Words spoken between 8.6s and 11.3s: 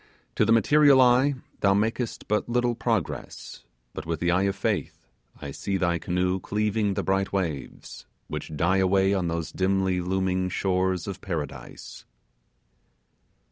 away on those dimly looming shores of